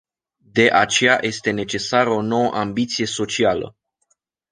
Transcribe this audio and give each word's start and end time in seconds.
De 0.51 0.69
aceea 0.71 1.17
este 1.21 1.51
necesară 1.51 2.09
o 2.09 2.21
nouă 2.21 2.51
ambiție 2.53 3.05
socială. 3.05 3.75